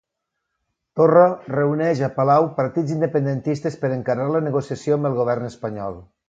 Torra 0.99 1.25
reuneix 1.55 2.01
a 2.07 2.09
palau 2.15 2.47
partits 2.61 2.95
independentistes 2.95 3.77
per 3.83 3.93
encarar 3.99 4.27
la 4.37 4.43
negociació 4.47 4.99
amb 4.99 5.11
el 5.13 5.21
govern 5.21 5.47
espanyol. 5.53 6.03